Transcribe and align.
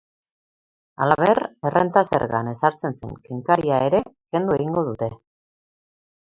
Halaber, 1.05 1.41
errenta 1.69 2.03
zergan 2.09 2.49
ezartzen 2.53 2.97
zen 3.01 3.13
kenkaria 3.29 3.79
ere 3.91 4.01
kendu 4.09 4.57
egingo 4.57 4.87
dute. 4.89 5.13